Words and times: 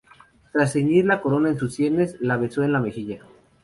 Tras 0.51 0.71
ceñir 0.73 1.05
la 1.05 1.21
corona 1.21 1.49
en 1.49 1.59
sus 1.59 1.75
sienes, 1.75 2.19
la 2.21 2.35
besó 2.35 2.63
en 2.63 2.71
la 2.73 2.79
mejilla. 2.81 3.21